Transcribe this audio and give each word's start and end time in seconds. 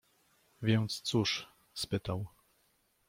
Więc 0.61 1.01
cóż?— 1.01 1.47
spytał. 1.73 2.25